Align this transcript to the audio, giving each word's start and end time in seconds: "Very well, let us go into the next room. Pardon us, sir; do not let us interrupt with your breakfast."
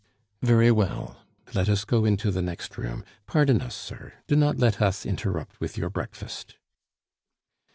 "Very 0.41 0.71
well, 0.71 1.17
let 1.53 1.69
us 1.69 1.85
go 1.85 2.05
into 2.05 2.31
the 2.31 2.41
next 2.41 2.75
room. 2.75 3.05
Pardon 3.27 3.61
us, 3.61 3.75
sir; 3.75 4.13
do 4.25 4.35
not 4.35 4.57
let 4.57 4.81
us 4.81 5.05
interrupt 5.05 5.59
with 5.61 5.77
your 5.77 5.91
breakfast." 5.91 6.55